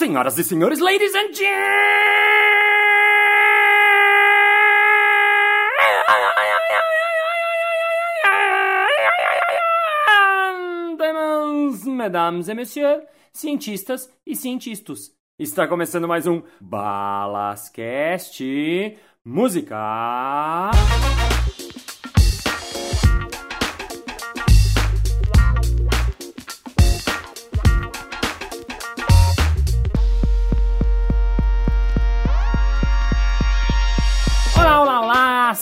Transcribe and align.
Senhoras 0.00 0.38
e 0.38 0.44
senhores, 0.44 0.80
ladies 0.80 1.14
and 1.14 1.34
gentlemen, 1.34 1.60
mesdames 11.98 12.48
et 12.48 12.54
messieurs, 12.54 13.02
cientistas 13.30 14.10
e 14.26 14.34
cientistas. 14.34 15.12
Está 15.38 15.68
começando 15.68 16.08
mais 16.08 16.26
um 16.26 16.42
Balascast 16.58 18.42
Música. 19.22 20.70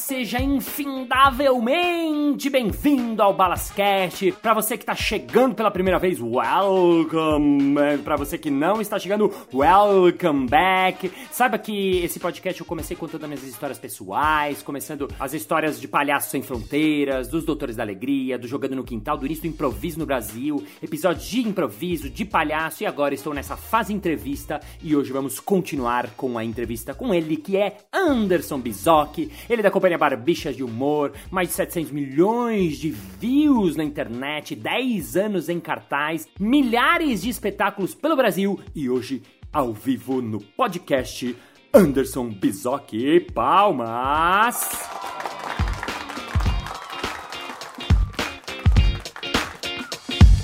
Seja 0.08 0.40
infindavelmente 0.40 2.48
bem-vindo 2.48 3.22
ao 3.22 3.34
Balascast. 3.34 4.32
Para 4.40 4.54
você 4.54 4.78
que 4.78 4.86
tá 4.86 4.94
chegando 4.94 5.54
pela 5.54 5.70
primeira 5.70 5.98
vez, 5.98 6.18
welcome! 6.18 7.74
Para 8.02 8.16
você 8.16 8.38
que 8.38 8.50
não 8.50 8.80
está 8.80 8.98
chegando, 8.98 9.30
welcome 9.52 10.48
back. 10.48 11.12
Saiba 11.30 11.58
que 11.58 11.98
esse 11.98 12.18
podcast 12.18 12.58
eu 12.58 12.64
comecei 12.64 12.96
contando 12.96 13.24
as 13.24 13.28
minhas 13.28 13.44
histórias 13.44 13.78
pessoais, 13.78 14.62
começando 14.62 15.10
as 15.20 15.34
histórias 15.34 15.78
de 15.78 15.86
Palhaços 15.86 16.30
Sem 16.30 16.40
Fronteiras, 16.40 17.28
dos 17.28 17.44
Doutores 17.44 17.76
da 17.76 17.82
Alegria, 17.82 18.38
do 18.38 18.48
Jogando 18.48 18.76
no 18.76 18.84
Quintal, 18.84 19.18
do 19.18 19.26
início 19.26 19.42
do 19.42 19.48
improviso 19.48 19.98
no 19.98 20.06
Brasil, 20.06 20.64
episódios 20.82 21.28
de 21.28 21.46
improviso, 21.46 22.08
de 22.08 22.24
palhaço, 22.24 22.82
e 22.82 22.86
agora 22.86 23.12
estou 23.12 23.34
nessa 23.34 23.58
fase 23.58 23.92
entrevista 23.92 24.58
e 24.82 24.96
hoje 24.96 25.12
vamos 25.12 25.38
continuar 25.38 26.12
com 26.16 26.38
a 26.38 26.44
entrevista 26.44 26.94
com 26.94 27.12
ele, 27.12 27.36
que 27.36 27.58
é 27.58 27.76
Anderson 27.92 28.58
Bizocchi. 28.58 29.30
Ele 29.50 29.60
é 29.60 29.64
da 29.64 29.70
companhia 29.70 29.97
Barbichas 29.98 30.56
de 30.56 30.62
Humor, 30.64 31.12
mais 31.30 31.48
de 31.48 31.54
700 31.54 31.90
milhões 31.90 32.78
de 32.78 32.90
views 32.90 33.76
na 33.76 33.84
internet, 33.84 34.54
10 34.54 35.16
anos 35.16 35.48
em 35.48 35.60
cartaz, 35.60 36.26
milhares 36.40 37.22
de 37.22 37.28
espetáculos 37.28 37.94
pelo 37.94 38.16
Brasil 38.16 38.58
e 38.74 38.88
hoje 38.88 39.22
ao 39.52 39.72
vivo 39.72 40.22
no 40.22 40.40
podcast 40.40 41.36
Anderson 41.74 42.28
Bizocchi. 42.30 43.20
Palmas! 43.34 44.68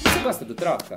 Você 0.02 0.18
gosta 0.22 0.44
do 0.44 0.54
Troca? 0.54 0.96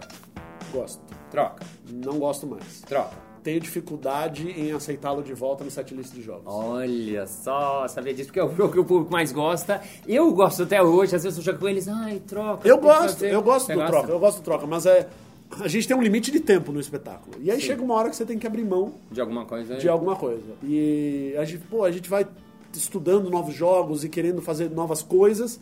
Gosto. 0.72 1.02
Troca, 1.32 1.66
Não 1.90 2.20
gosto 2.20 2.48
mais. 2.48 2.82
troca. 2.82 3.27
Tenho 3.48 3.62
dificuldade 3.62 4.50
em 4.50 4.74
aceitá-lo 4.74 5.24
de 5.24 5.34
volta 5.34 5.64
no 5.64 5.72
setlist 5.72 6.12
de 6.14 6.22
jogos. 6.22 6.44
Olha 6.48 7.26
só, 7.28 7.88
sabia 7.88 8.14
disso, 8.14 8.28
porque 8.28 8.42
é 8.42 8.44
o 8.44 8.54
jogo 8.54 8.74
que 8.74 8.80
o 8.82 8.84
público 8.84 9.10
mais 9.10 9.32
gosta. 9.32 9.82
Eu 10.06 10.34
gosto 10.34 10.64
até 10.64 10.84
hoje, 10.84 11.16
às 11.16 11.24
vezes 11.24 11.38
eu 11.38 11.44
jogo 11.46 11.58
com 11.60 11.70
eles, 11.70 11.88
ai, 11.88 12.22
troca. 12.28 12.68
eu 12.68 12.78
gosto, 12.78 13.14
fazer. 13.14 13.34
eu 13.34 13.42
gosto 13.42 13.68
Você 13.68 13.74
do 13.74 13.80
gosta? 13.80 13.92
troca, 13.94 14.12
eu 14.12 14.20
gosto 14.20 14.38
do 14.40 14.44
troca, 14.44 14.68
mas 14.68 14.86
é. 14.86 15.08
A 15.62 15.68
gente 15.70 15.88
tem 15.88 15.96
um 15.96 16.02
limite 16.02 16.30
de 16.30 16.42
tempo 16.42 16.74
no 16.74 16.80
espetáculo. 16.82 17.38
E 17.42 17.50
aí 17.50 17.62
chega 17.62 17.82
uma 17.82 17.94
hora 17.94 18.10
que 18.10 18.18
você 18.18 18.26
tem 18.26 18.38
que 18.38 18.46
abrir 18.46 18.66
mão 18.66 18.96
De 19.10 19.22
alguma 19.22 19.46
coisa. 19.46 19.78
de 19.78 19.88
alguma 19.88 20.18
coisa. 20.18 20.44
E 20.62 21.34
a 21.38 21.46
gente, 21.46 21.64
pô, 21.68 21.86
a 21.86 21.92
gente 21.92 22.10
vai 22.10 22.28
estudando 22.74 23.30
novos 23.30 23.56
jogos 23.56 24.04
e 24.04 24.10
querendo 24.10 24.42
fazer 24.42 24.70
novas 24.70 25.02
coisas. 25.02 25.58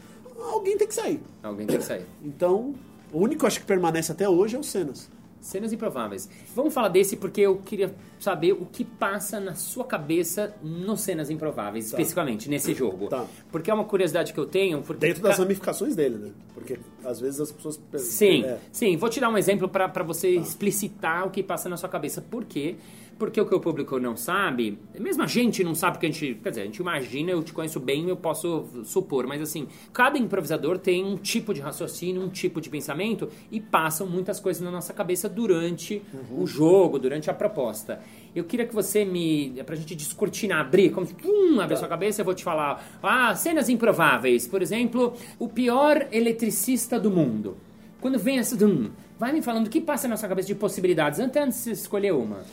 Alguém 0.52 0.76
tem 0.76 0.88
que 0.88 0.96
sair. 0.96 1.22
Alguém 1.44 1.68
tem 1.68 1.78
que 1.78 1.84
sair. 1.84 2.08
Então, 2.24 2.74
o 3.14 3.20
único 3.20 3.46
acho 3.46 3.60
que 3.60 3.66
permanece 3.68 4.12
até 4.12 4.28
hoje 4.28 4.56
é 4.56 4.60
o 4.60 4.64
Cenas. 4.64 5.08
Cenas 5.46 5.72
improváveis. 5.72 6.28
Vamos 6.56 6.74
falar 6.74 6.88
desse 6.88 7.16
porque 7.16 7.42
eu 7.42 7.58
queria 7.58 7.94
saber 8.20 8.54
o 8.54 8.66
que 8.66 8.84
passa 8.84 9.40
na 9.40 9.54
sua 9.54 9.84
cabeça 9.86 10.56
no 10.64 10.98
Cenas 10.98 11.30
Improváveis, 11.30 11.86
especificamente 11.86 12.50
nesse 12.50 12.74
jogo. 12.74 13.08
Tá. 13.08 13.26
Porque 13.52 13.70
é 13.70 13.74
uma 13.74 13.84
curiosidade 13.86 14.34
que 14.34 14.40
eu 14.40 14.48
tenho. 14.48 14.82
Porque 14.82 15.06
Dentro 15.06 15.22
das 15.22 15.36
ca- 15.38 15.44
ramificações 15.44 15.96
dele, 15.96 16.18
né? 16.18 16.32
Porque 16.54 16.80
às 17.04 17.20
vezes 17.20 17.40
as 17.40 17.52
pessoas. 17.52 17.80
Sim, 17.98 18.44
É. 18.44 18.58
sim. 18.72 18.98
Vou 18.98 19.08
te 19.10 19.20
dar 19.20 19.30
um 19.30 19.38
exemplo 19.38 19.70
para 19.70 20.04
você 20.04 20.30
explicitar 20.30 21.28
o 21.28 21.30
que 21.30 21.44
passa 21.44 21.70
na 21.70 21.78
sua 21.78 21.90
cabeça. 21.90 22.22
Por 22.22 22.44
quê? 22.46 22.76
Porque 23.18 23.40
o 23.40 23.46
que 23.46 23.56
o 23.56 23.60
público 23.62 23.98
não 23.98 24.18
sabe, 24.18 24.78
mesmo 25.00 25.24
a 25.24 25.28
gente 25.28 25.64
não 25.64 25.74
sabe 25.74 25.98
que 26.00 26.06
a 26.06 26.12
gente. 26.12 26.36
Quer 26.44 26.50
dizer, 26.50 26.62
a 26.64 26.66
gente 26.66 26.78
imagina, 26.78 27.32
eu 27.32 27.42
te 27.42 27.54
conheço 27.54 27.80
bem, 27.80 28.10
eu 28.10 28.18
posso 28.18 28.66
supor, 28.84 29.26
mas 29.26 29.42
assim, 29.42 29.68
cada 29.94 30.18
improvisador 30.18 30.78
tem 30.78 31.04
um 31.06 31.16
tipo 31.16 31.54
de 31.54 31.62
raciocínio, 31.62 32.22
um 32.22 32.28
tipo 32.28 32.60
de 32.60 32.70
pensamento 32.70 33.30
e 33.50 33.62
passam 33.62 34.06
muitas 34.06 34.40
coisas 34.42 34.62
na 34.62 34.70
nossa 34.70 34.94
cabeça 34.94 35.30
durante 35.30 36.02
o 36.30 36.46
jogo, 36.46 37.00
durante 37.00 37.30
a 37.30 37.34
proposta. 37.34 38.02
Eu 38.36 38.44
queria 38.44 38.66
que 38.66 38.76
você 38.76 39.06
me. 39.06 39.64
pra 39.66 39.78
gente 39.78 39.96
descortinar, 39.96 40.60
abrir, 40.60 40.90
como 40.90 41.08
se 41.08 41.14
pum, 41.14 41.62
abre 41.62 41.76
a 41.76 41.78
sua 41.78 41.88
cabeça, 41.88 42.20
eu 42.20 42.26
vou 42.26 42.34
te 42.34 42.44
falar. 42.44 42.86
Ah, 43.02 43.34
cenas 43.34 43.70
improváveis. 43.70 44.46
Por 44.46 44.62
exemplo, 44.62 45.14
o 45.40 45.48
pior 45.48 46.06
eletricista 46.12 47.00
do 47.00 47.10
mundo. 47.10 47.56
Quando 48.02 48.20
vem 48.20 48.40
essa. 48.40 48.58
Dum, 48.58 48.90
vai 49.18 49.32
me 49.32 49.42
falando 49.42 49.68
o 49.68 49.70
que 49.70 49.80
passa 49.80 50.06
na 50.06 50.18
sua 50.18 50.28
cabeça 50.28 50.50
de 50.50 50.56
possibilidades 50.56 51.18
antes 51.22 51.40
de 51.40 51.54
você 51.54 51.72
escolher 51.72 52.14
uma. 52.14 52.44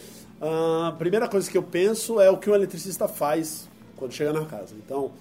A 0.43 0.93
primeira 0.99 1.29
coisa 1.29 1.49
que 1.51 1.57
eu 1.57 1.63
penso 1.63 2.21
é 2.21 2.29
o 2.31 2.37
que 2.37 2.51
o 2.51 2.55
eletricista 2.55 3.07
faz 3.07 3.69
quando 3.97 4.13
chega 4.13 4.33
na 4.33 4.45
casa. 4.45 4.75
Então, 4.85 5.13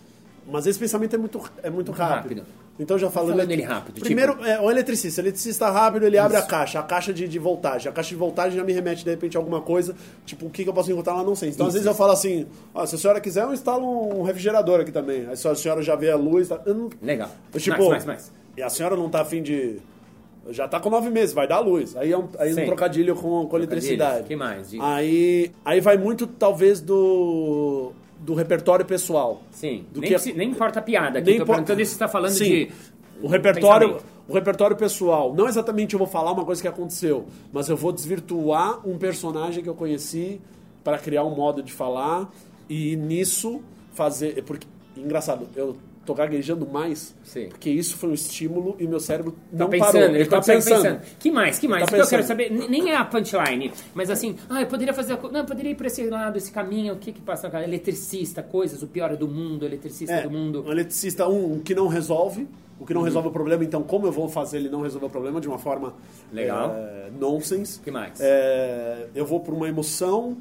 mas 0.52 0.66
esse 0.66 0.80
pensamento 0.80 1.16
é 1.16 1.20
muito, 1.20 1.42
é 1.62 1.70
muito 1.70 1.92
rápido. 1.92 2.40
rápido. 2.40 2.62
Então 2.80 2.98
já 2.98 3.12
falando, 3.12 3.34
Falando 3.34 3.52
ele 3.52 3.62
rápido, 3.62 3.96
tipo- 3.96 4.06
Primeiro, 4.06 4.44
é, 4.44 4.60
o 4.60 4.72
eletricista. 4.72 5.22
O 5.22 5.24
eletricista 5.24 5.70
rápido, 5.70 6.04
ele 6.08 6.18
abre 6.18 6.36
a 6.38 6.42
caixa, 6.42 6.80
a 6.80 6.84
caixa 6.84 7.14
de, 7.14 7.28
de 7.28 7.38
voltagem. 7.38 7.88
A 7.88 7.94
caixa 7.94 8.10
de 8.10 8.16
voltagem 8.16 8.58
já 8.58 8.64
me 8.64 8.74
remete, 8.74 9.04
de 9.04 9.10
repente, 9.12 9.38
a 9.38 9.40
alguma 9.40 9.62
coisa. 9.62 9.96
Tipo, 10.26 10.48
o 10.48 10.50
que, 10.50 10.64
que 10.64 10.70
eu 10.70 10.74
posso 10.74 10.92
encontrar 10.92 11.14
lá, 11.14 11.24
não 11.24 11.36
sei. 11.36 11.50
Então, 11.50 11.68
às 11.68 11.74
Isso. 11.76 11.84
vezes 11.84 11.86
eu 11.86 11.94
falo 11.94 12.14
assim, 12.14 12.48
ó, 12.74 12.84
se 12.88 12.96
a 12.96 12.98
senhora 12.98 13.22
quiser, 13.22 13.44
eu 13.44 13.54
instalo 13.54 13.86
um 14.20 14.24
refrigerador 14.24 14.80
aqui 14.80 14.92
também. 14.92 15.28
Aí 15.28 15.34
a 15.34 15.56
senhora 15.56 15.84
já 15.84 15.96
vê 15.96 16.10
a 16.10 16.16
luz... 16.16 16.48
Tá, 16.48 16.60
Legal. 17.00 17.30
eu, 17.54 17.60
tipo, 17.60 17.78
mais, 17.78 17.90
mais, 17.90 18.06
mais. 18.06 18.32
E 18.58 18.64
a 18.64 18.70
senhora 18.70 18.96
não 18.96 19.10
tá 19.10 19.22
afim 19.22 19.44
de... 19.44 19.78
Já 20.50 20.68
tá 20.68 20.80
com 20.80 20.90
nove 20.90 21.10
meses, 21.10 21.34
vai 21.36 21.48
dar 21.48 21.60
luz. 21.60 21.96
Aí 21.96 22.12
é 22.12 22.18
um, 22.18 22.28
aí 22.40 22.54
Sim. 22.54 22.64
um 22.64 22.66
trocadilho 22.66 23.16
com, 23.16 23.46
com 23.46 23.56
eletricidade. 23.58 24.28
Que 24.28 24.36
mais? 24.36 24.74
Aí, 24.80 25.52
aí 25.64 25.80
vai 25.80 25.98
muito, 25.98 26.26
talvez, 26.26 26.82
do, 26.82 27.92
do 28.20 28.34
repertório 28.34 28.84
pessoal. 28.86 29.44
Sim. 29.52 29.86
Do 29.92 30.02
nem, 30.02 30.10
que- 30.10 30.16
preci- 30.16 30.34
nem 30.34 30.50
importa 30.50 30.80
a 30.80 30.82
piada. 30.82 31.20
Aqui, 31.20 31.30
Nem 31.30 31.38
tô 31.38 31.44
impo- 31.44 31.52
perguntando 31.54 31.80
isso 31.82 31.92
que 31.92 31.98
você 31.98 32.04
está 32.04 32.08
falando 32.08 32.32
Sim. 32.32 32.44
de. 32.46 32.72
O 33.22 33.28
repertório, 33.28 33.98
o 34.28 34.34
repertório 34.34 34.76
pessoal. 34.76 35.32
Não 35.34 35.48
exatamente 35.48 35.94
eu 35.94 36.00
vou 36.00 36.08
falar 36.08 36.32
uma 36.32 36.44
coisa 36.44 36.60
que 36.60 36.68
aconteceu, 36.68 37.28
mas 37.54 37.70
eu 37.70 37.78
vou 37.78 37.92
desvirtuar 37.92 38.80
um 38.88 38.98
personagem 38.98 39.62
que 39.64 39.70
eu 39.70 39.76
conheci 39.76 40.42
para 40.84 40.98
criar 40.98 41.24
um 41.24 41.36
modo 41.36 41.62
de 41.62 41.72
falar 41.72 42.32
e 42.68 42.96
nisso 42.96 43.62
fazer. 43.94 44.44
Porque, 44.44 44.66
engraçado, 44.98 45.48
eu 45.56 45.78
tô 46.06 46.14
gaguejando 46.16 46.68
mais 46.68 47.16
Sim. 47.24 47.48
porque 47.50 47.70
isso 47.70 47.96
foi 47.98 48.10
um 48.10 48.14
estímulo 48.14 48.76
e 48.80 48.88
meu 48.88 49.00
cérebro 49.00 49.32
Tá 49.34 49.38
não 49.52 49.70
pensando, 49.70 49.92
parou. 49.94 50.16
ele 50.16 50.26
tá 50.26 50.42
pensando. 50.42 51.02
Que 51.20 51.30
mais? 51.32 51.60
Que 51.60 51.68
mais? 51.68 51.84
Tá 51.86 51.88
que 51.90 52.02
eu 52.02 52.08
quero 52.08 52.24
pensando. 52.24 52.28
saber, 52.28 52.50
nem 52.70 52.90
é 52.92 52.98
a 52.98 53.06
punchline, 53.06 53.72
mas 53.94 54.10
assim, 54.10 54.36
ah, 54.50 54.62
eu 54.62 54.68
poderia 54.68 54.94
fazer. 54.94 55.18
Não, 55.32 55.42
eu 55.42 55.46
poderia 55.46 55.72
ir 55.72 55.76
pra 55.76 55.88
esse 55.88 56.04
lado, 56.10 56.38
esse 56.38 56.52
caminho, 56.52 56.94
o 56.94 56.98
que 56.98 57.12
que 57.12 57.22
passa? 57.22 57.48
Eletricista, 57.64 58.42
coisas, 58.42 58.82
o 58.82 58.88
pior 58.88 59.16
do 59.16 59.28
mundo, 59.28 59.66
eletricista 59.66 60.14
É, 60.16 60.22
do 60.24 60.32
mundo. 60.32 60.64
um 60.68 60.72
eletricista, 60.72 61.28
um, 61.28 61.54
um 61.54 61.60
que 61.60 61.76
não 61.76 61.88
resolve, 61.88 62.48
o 62.80 62.86
que 62.86 62.94
não 62.96 63.04
resolve 63.04 63.28
o 63.28 63.32
problema, 63.32 63.64
então 63.64 63.84
como 63.84 64.08
eu 64.08 64.12
vou 64.12 64.28
fazer 64.28 64.58
ele 64.58 64.70
não 64.70 64.82
resolver 64.82 65.06
o 65.06 65.10
problema 65.10 65.40
de 65.40 65.48
uma 65.48 65.60
forma 65.60 65.94
Legal. 66.34 66.74
é, 66.76 67.10
nonsense. 67.20 67.80
Que 67.80 67.92
mais? 67.92 68.20
É, 68.20 69.08
eu 69.14 69.26
vou 69.26 69.40
por 69.40 69.54
uma 69.54 69.70
emoção, 69.70 70.36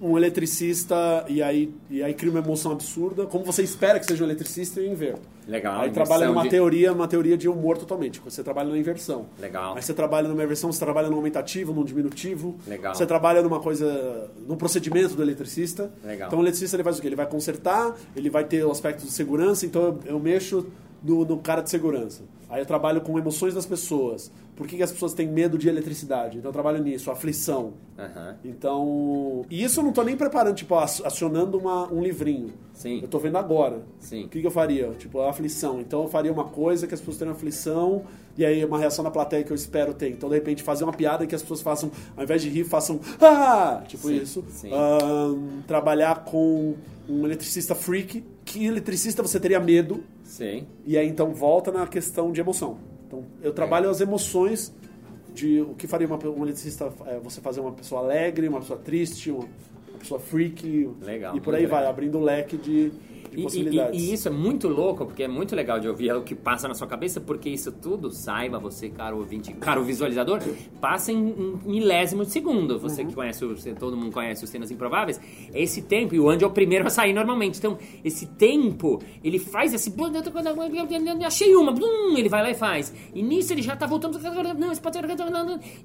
um 0.00 0.16
eletricista, 0.16 1.24
e 1.28 1.42
aí, 1.42 1.74
e 1.90 2.02
aí 2.02 2.14
cria 2.14 2.30
uma 2.30 2.40
emoção 2.40 2.72
absurda. 2.72 3.26
Como 3.26 3.44
você 3.44 3.62
espera 3.62 3.98
que 3.98 4.06
seja 4.06 4.22
um 4.22 4.26
eletricista, 4.26 4.80
eu 4.80 4.90
inverto. 4.90 5.20
Legal, 5.46 5.80
Aí 5.80 5.90
trabalha 5.90 6.26
numa 6.28 6.42
de- 6.42 6.50
teoria, 6.50 6.92
uma 6.92 7.08
teoria 7.08 7.36
de 7.36 7.48
humor 7.48 7.78
totalmente. 7.78 8.20
Você 8.24 8.42
trabalha 8.44 8.68
na 8.70 8.76
inversão. 8.78 9.26
Legal. 9.40 9.74
Aí 9.76 9.82
você 9.82 9.94
trabalha 9.94 10.28
numa 10.28 10.44
inversão, 10.44 10.70
você 10.70 10.78
trabalha 10.84 11.08
num 11.08 11.16
aumentativo, 11.16 11.72
num 11.72 11.84
diminutivo. 11.84 12.56
Legal. 12.66 12.94
Você 12.94 13.06
trabalha 13.06 13.42
numa 13.42 13.58
coisa, 13.58 14.30
no 14.46 14.56
procedimento 14.56 15.14
do 15.14 15.22
eletricista. 15.22 15.90
Legal. 16.04 16.28
Então 16.28 16.38
o 16.38 16.42
eletricista 16.42 16.76
ele 16.76 16.84
faz 16.84 16.98
o 16.98 17.00
quê? 17.00 17.08
Ele 17.08 17.16
vai 17.16 17.26
consertar, 17.26 17.94
ele 18.14 18.28
vai 18.28 18.44
ter 18.44 18.62
o 18.64 18.70
aspecto 18.70 19.04
de 19.04 19.10
segurança, 19.10 19.64
então 19.64 19.82
eu, 19.82 19.98
eu 20.04 20.20
mexo 20.20 20.66
no, 21.02 21.24
no 21.24 21.38
cara 21.38 21.60
de 21.62 21.70
segurança. 21.70 22.22
Aí 22.50 22.62
eu 22.62 22.66
trabalho 22.66 23.00
com 23.02 23.18
emoções 23.18 23.52
das 23.54 23.66
pessoas. 23.66 24.30
Por 24.56 24.66
que, 24.66 24.76
que 24.76 24.82
as 24.82 24.90
pessoas 24.90 25.12
têm 25.12 25.28
medo 25.28 25.58
de 25.58 25.68
eletricidade? 25.68 26.38
Então 26.38 26.48
eu 26.48 26.52
trabalho 26.52 26.82
nisso, 26.82 27.10
aflição. 27.10 27.74
Aham. 27.98 28.36
Então. 28.42 29.44
E 29.50 29.62
isso 29.62 29.80
eu 29.80 29.84
não 29.84 29.92
tô 29.92 30.02
nem 30.02 30.16
preparando, 30.16 30.54
tipo, 30.56 30.74
ac- 30.74 31.02
acionando 31.04 31.58
uma, 31.58 31.92
um 31.92 32.02
livrinho. 32.02 32.52
Sim. 32.72 33.00
Eu 33.02 33.08
tô 33.08 33.18
vendo 33.18 33.36
agora. 33.36 33.82
Sim. 34.00 34.24
O 34.24 34.28
que, 34.28 34.40
que 34.40 34.46
eu 34.46 34.50
faria? 34.50 34.88
Tipo, 34.98 35.20
aflição. 35.20 35.80
Então 35.80 36.02
eu 36.02 36.08
faria 36.08 36.32
uma 36.32 36.44
coisa 36.44 36.86
que 36.86 36.94
as 36.94 37.00
pessoas 37.00 37.18
tenham 37.18 37.32
aflição, 37.32 38.04
e 38.36 38.44
aí 38.44 38.64
uma 38.64 38.78
reação 38.78 39.04
da 39.04 39.10
plateia 39.10 39.44
que 39.44 39.50
eu 39.52 39.56
espero 39.56 39.92
ter. 39.94 40.10
Então, 40.10 40.28
de 40.28 40.34
repente, 40.34 40.62
fazer 40.62 40.84
uma 40.84 40.92
piada 40.92 41.26
que 41.26 41.34
as 41.34 41.42
pessoas 41.42 41.60
façam, 41.60 41.90
ao 42.16 42.24
invés 42.24 42.40
de 42.42 42.48
rir, 42.48 42.64
façam. 42.64 42.98
Ah! 43.20 43.82
Tipo 43.86 44.08
Sim, 44.08 44.16
isso. 44.22 44.44
sim. 44.48 44.70
Ahn, 44.72 45.60
trabalhar 45.66 46.24
com 46.24 46.74
um 47.08 47.24
eletricista 47.24 47.74
freak. 47.74 48.24
Que 48.48 48.64
eletricista 48.64 49.22
você 49.22 49.38
teria 49.38 49.60
medo? 49.60 50.02
Sim. 50.24 50.66
E 50.86 50.96
aí 50.96 51.06
então 51.06 51.34
volta 51.34 51.70
na 51.70 51.86
questão 51.86 52.32
de 52.32 52.40
emoção. 52.40 52.78
Então 53.06 53.24
eu 53.42 53.52
trabalho 53.52 53.90
as 53.90 54.00
emoções 54.00 54.72
de 55.34 55.60
o 55.60 55.74
que 55.74 55.86
faria 55.86 56.06
uma, 56.06 56.18
um 56.30 56.42
eletricista, 56.44 56.90
é, 57.06 57.18
você 57.18 57.40
fazer 57.42 57.60
uma 57.60 57.72
pessoa 57.72 58.00
alegre, 58.00 58.48
uma 58.48 58.60
pessoa 58.60 58.78
triste, 58.78 59.30
uma, 59.30 59.44
uma 59.90 59.98
pessoa 59.98 60.18
freak. 60.18 60.90
Legal, 61.02 61.36
E 61.36 61.40
por 61.40 61.54
aí 61.54 61.60
muito 61.62 61.70
vai, 61.70 61.80
legal. 61.80 61.92
abrindo 61.92 62.18
o 62.18 62.22
leque 62.22 62.56
de, 62.56 62.90
de 63.30 63.38
E, 63.40 63.42
possibilidades. 63.42 64.02
e- 64.02 64.10
e 64.10 64.12
isso 64.14 64.28
é 64.28 64.30
muito 64.30 64.68
louco, 64.68 65.04
porque 65.06 65.22
é 65.22 65.28
muito 65.28 65.54
legal 65.54 65.78
de 65.80 65.88
ouvir 65.88 66.12
o 66.12 66.22
que 66.22 66.34
passa 66.34 66.66
na 66.68 66.74
sua 66.74 66.86
cabeça, 66.86 67.20
porque 67.20 67.48
isso 67.48 67.70
tudo, 67.72 68.10
saiba 68.10 68.58
você, 68.58 68.88
caro 68.88 69.18
ouvinte, 69.18 69.52
caro 69.54 69.82
visualizador, 69.84 70.40
passa 70.80 71.12
em, 71.12 71.18
em 71.18 71.58
milésimo 71.70 72.24
de 72.24 72.30
segundo. 72.30 72.78
Você 72.78 73.02
Uhum. 73.02 73.08
que 73.08 73.14
conhece, 73.14 73.44
o- 73.44 73.54
todo 73.78 73.96
mundo 73.96 74.12
conhece 74.12 74.42
os 74.44 74.50
cenas 74.50 74.70
improváveis, 74.70 75.20
esse 75.54 75.82
tempo, 75.82 76.14
e 76.14 76.20
o 76.20 76.28
Andy 76.28 76.44
é 76.44 76.46
o 76.46 76.50
primeiro 76.50 76.86
a 76.86 76.90
sair 76.90 77.12
normalmente. 77.12 77.58
Então, 77.58 77.78
esse 78.04 78.26
tempo, 78.26 79.00
ele 79.22 79.38
faz 79.38 79.72
esse. 79.74 79.92
Achei 81.26 81.54
uma, 81.54 81.74
ele 82.16 82.28
vai 82.28 82.42
lá 82.42 82.50
e 82.50 82.54
faz. 82.54 82.92
E 83.14 83.22
nisso 83.22 83.52
ele 83.52 83.62
já 83.62 83.76
tá 83.76 83.86
voltando. 83.86 84.18
Não, 84.58 84.72
esse 84.72 84.80
pode. 84.80 84.98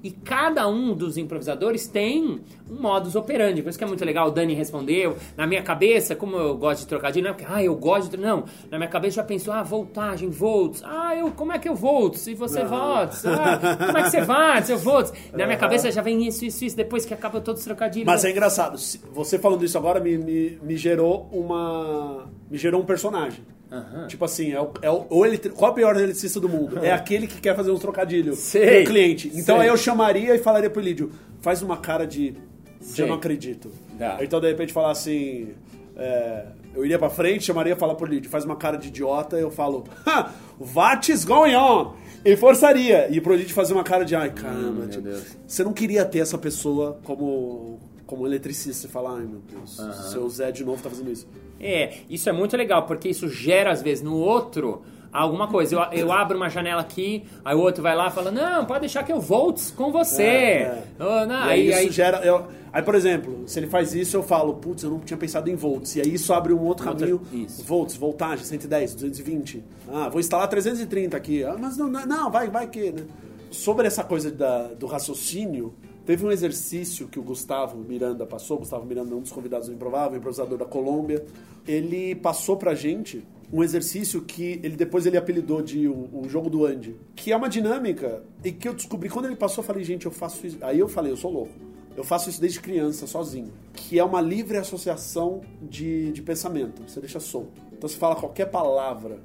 E 0.02 0.10
cada 0.10 0.68
um 0.68 0.94
dos 0.94 1.16
improvisadores 1.16 1.86
tem 1.86 2.40
um 2.70 2.80
modus 2.80 3.14
operandi. 3.14 3.62
Por 3.62 3.68
isso 3.68 3.78
que 3.78 3.84
é 3.84 3.86
muito 3.86 4.04
legal. 4.04 4.28
O 4.28 4.30
Dani 4.30 4.54
respondeu. 4.54 5.16
Na 5.36 5.46
minha 5.46 5.62
cabeça, 5.62 6.14
como 6.16 6.36
eu 6.36 6.56
gosto 6.56 6.80
de 6.80 6.86
trocadilho, 6.86 7.24
não 7.24 7.33
é 7.34 7.44
porque, 7.44 7.52
ah, 7.52 7.62
eu 7.62 7.74
gosto 7.74 8.10
de. 8.10 8.16
Não. 8.16 8.44
Na 8.70 8.78
minha 8.78 8.88
cabeça 8.88 9.16
já 9.16 9.24
pensou, 9.24 9.52
ah, 9.52 9.62
voltagem, 9.62 10.30
volts. 10.30 10.82
Ah, 10.84 11.14
eu, 11.16 11.30
como 11.32 11.52
é 11.52 11.58
que 11.58 11.68
eu 11.68 11.74
volts? 11.74 12.26
E 12.26 12.34
você 12.34 12.64
volts? 12.64 13.24
Ah, 13.26 13.58
como 13.86 13.98
é 13.98 14.02
que 14.04 14.10
você 14.10 14.20
vai? 14.24 14.64
Eu 14.68 14.78
volts. 14.78 15.12
Na 15.32 15.44
minha 15.46 15.58
cabeça 15.58 15.90
já 15.90 16.00
vem 16.02 16.26
isso, 16.26 16.44
isso, 16.44 16.64
isso. 16.64 16.76
Depois 16.76 17.04
que 17.04 17.12
acaba 17.12 17.40
todos 17.40 17.60
os 17.60 17.64
trocadilhos. 17.66 18.06
Mas 18.06 18.24
é 18.24 18.30
engraçado, 18.30 18.78
se- 18.78 19.00
você 19.12 19.38
falando 19.38 19.64
isso 19.64 19.76
agora 19.76 20.00
me, 20.00 20.16
me, 20.16 20.58
me 20.62 20.76
gerou 20.76 21.28
uma. 21.32 22.28
Me 22.50 22.56
gerou 22.58 22.80
um 22.80 22.84
personagem. 22.84 23.44
Aham. 23.72 24.06
Tipo 24.06 24.24
assim, 24.24 24.52
é 24.52 24.60
o, 24.60 24.70
é 24.82 24.90
o, 24.90 25.06
o 25.10 25.26
eletri- 25.26 25.50
qual 25.50 25.70
é 25.70 25.72
o 25.72 25.74
pior 25.74 25.96
eletricista 25.96 26.38
do 26.38 26.48
mundo? 26.48 26.78
É 26.84 26.92
aquele 26.92 27.26
que 27.26 27.40
quer 27.40 27.56
fazer 27.56 27.70
uns 27.72 27.80
trocadilhos 27.80 28.38
Sei. 28.38 28.76
com 28.76 28.82
o 28.82 28.92
cliente. 28.92 29.28
Então 29.34 29.56
Sei. 29.56 29.64
aí 29.64 29.68
eu 29.68 29.76
chamaria 29.76 30.34
e 30.34 30.38
falaria 30.38 30.70
pro 30.70 30.80
Lídio, 30.80 31.10
faz 31.40 31.60
uma 31.62 31.76
cara 31.76 32.06
de. 32.06 32.36
de 32.80 33.00
eu 33.02 33.06
não 33.08 33.16
acredito. 33.16 33.70
Tá. 33.98 34.18
Então 34.22 34.40
de 34.40 34.46
repente 34.48 34.72
falar 34.72 34.90
assim. 34.92 35.48
é, 35.96 36.44
eu 36.74 36.84
iria 36.84 36.98
pra 36.98 37.08
frente, 37.10 37.44
chamaria 37.44 37.72
e 37.72 37.76
falar 37.76 37.94
pro 37.94 38.06
Lídio, 38.06 38.30
faz 38.30 38.44
uma 38.44 38.56
cara 38.56 38.76
de 38.76 38.88
idiota, 38.88 39.36
eu 39.36 39.50
falo, 39.50 39.84
"Ha, 40.06 40.32
what 40.74 41.10
is 41.10 41.24
going 41.24 41.54
on? 41.54 41.94
E 42.24 42.36
forçaria. 42.36 43.08
E 43.10 43.20
pro 43.20 43.34
Lídio 43.34 43.54
fazer 43.54 43.74
uma 43.74 43.84
cara 43.84 44.04
de, 44.04 44.16
ai 44.16 44.30
caramba, 44.30 44.68
Hum, 44.68 44.72
meu 44.72 44.88
tipo, 44.88 45.02
Deus. 45.02 45.36
você 45.46 45.62
não 45.62 45.72
queria 45.72 46.04
ter 46.04 46.20
essa 46.20 46.38
pessoa 46.38 46.98
como, 47.04 47.78
como 48.06 48.26
eletricista 48.26 48.86
e 48.86 48.90
falar, 48.90 49.16
ai 49.18 49.24
meu 49.26 49.40
Deus, 49.50 49.76
seu 50.10 50.28
Zé 50.30 50.50
de 50.50 50.64
novo 50.64 50.82
tá 50.82 50.88
fazendo 50.88 51.10
isso. 51.10 51.26
É, 51.60 51.98
isso 52.10 52.28
é 52.28 52.32
muito 52.32 52.56
legal, 52.56 52.86
porque 52.86 53.08
isso 53.08 53.28
gera, 53.28 53.70
às 53.70 53.82
vezes, 53.82 54.02
no 54.02 54.16
outro 54.16 54.82
alguma 55.22 55.48
coisa. 55.48 55.74
Eu, 55.76 55.98
eu 56.00 56.12
abro 56.12 56.36
uma 56.36 56.48
janela 56.48 56.80
aqui, 56.80 57.24
aí 57.44 57.54
o 57.54 57.60
outro 57.60 57.82
vai 57.82 57.94
lá 57.96 58.08
e 58.08 58.10
fala, 58.10 58.30
não, 58.30 58.64
pode 58.64 58.80
deixar 58.80 59.02
que 59.04 59.12
eu 59.12 59.20
volte 59.20 59.72
com 59.72 59.90
você. 59.92 60.22
É, 60.22 60.60
é. 60.62 60.84
Oh, 60.98 61.26
não, 61.26 61.42
aí, 61.44 61.48
aí, 61.50 61.68
isso 61.68 61.78
aí- 61.78 61.90
gera. 61.90 62.18
eu- 62.24 62.46
aí, 62.72 62.82
por 62.82 62.94
exemplo, 62.94 63.44
se 63.46 63.58
ele 63.58 63.66
faz 63.68 63.94
isso, 63.94 64.16
eu 64.16 64.22
falo, 64.22 64.54
putz, 64.54 64.82
eu 64.82 64.90
não 64.90 64.98
tinha 65.00 65.16
pensado 65.16 65.48
em 65.48 65.54
volts. 65.54 65.94
E 65.96 66.00
aí 66.00 66.14
isso 66.14 66.32
abre 66.32 66.52
um 66.52 66.60
outro 66.60 66.88
Outra- 66.88 67.06
caminho. 67.06 67.22
isso. 67.32 67.62
Volts, 67.64 67.96
voltagem, 67.96 68.44
110, 68.44 68.94
220. 68.94 69.62
Ah, 69.92 70.08
vou 70.08 70.20
instalar 70.20 70.48
330 70.48 71.16
aqui. 71.16 71.44
Ah, 71.44 71.56
mas 71.58 71.76
não, 71.76 71.88
não, 71.88 72.04
não, 72.06 72.30
vai, 72.30 72.48
vai 72.50 72.66
que, 72.66 72.90
né? 72.90 73.04
Sobre 73.50 73.86
essa 73.86 74.02
coisa 74.02 74.30
da- 74.32 74.68
do 74.68 74.86
raciocínio, 74.86 75.74
teve 76.04 76.26
um 76.26 76.32
exercício 76.32 77.06
que 77.06 77.20
o 77.20 77.22
Gustavo 77.22 77.78
Miranda 77.78 78.26
passou. 78.26 78.58
Gustavo 78.58 78.84
Miranda 78.84 79.12
é 79.12 79.16
um 79.16 79.20
dos 79.20 79.30
convidados 79.30 79.68
do 79.68 79.74
Improvável, 79.74 80.18
improvisador 80.18 80.58
da 80.58 80.64
Colômbia. 80.64 81.24
Ele 81.66 82.14
passou 82.16 82.56
pra 82.56 82.74
gente 82.74 83.24
um 83.54 83.62
exercício 83.62 84.20
que 84.20 84.58
ele 84.64 84.76
depois 84.76 85.06
ele 85.06 85.16
apelidou 85.16 85.62
de 85.62 85.86
o, 85.86 86.10
o 86.12 86.28
jogo 86.28 86.50
do 86.50 86.66
Andy, 86.66 86.96
que 87.14 87.30
é 87.30 87.36
uma 87.36 87.48
dinâmica 87.48 88.24
e 88.42 88.50
que 88.50 88.66
eu 88.66 88.74
descobri 88.74 89.08
quando 89.08 89.26
ele 89.26 89.36
passou, 89.36 89.62
eu 89.62 89.66
falei, 89.66 89.84
gente, 89.84 90.06
eu 90.06 90.10
faço 90.10 90.44
isso. 90.44 90.58
Aí 90.60 90.80
eu 90.80 90.88
falei, 90.88 91.12
eu 91.12 91.16
sou 91.16 91.30
louco. 91.30 91.52
Eu 91.96 92.02
faço 92.02 92.28
isso 92.28 92.40
desde 92.40 92.58
criança, 92.60 93.06
sozinho. 93.06 93.52
Que 93.72 93.96
é 93.96 94.02
uma 94.02 94.20
livre 94.20 94.56
associação 94.56 95.40
de, 95.62 96.10
de 96.10 96.20
pensamento. 96.20 96.82
Você 96.82 96.98
deixa 96.98 97.20
solto. 97.20 97.62
Então 97.72 97.88
você 97.88 97.96
fala 97.96 98.16
qualquer 98.16 98.46
palavra, 98.46 99.20